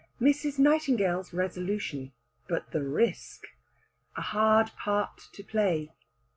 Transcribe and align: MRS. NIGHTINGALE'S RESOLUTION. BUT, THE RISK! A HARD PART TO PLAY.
MRS. 0.19 0.57
NIGHTINGALE'S 0.57 1.31
RESOLUTION. 1.31 2.11
BUT, 2.47 2.71
THE 2.71 2.81
RISK! 2.81 3.45
A 4.17 4.21
HARD 4.21 4.71
PART 4.75 5.27
TO 5.31 5.43
PLAY. 5.43 5.91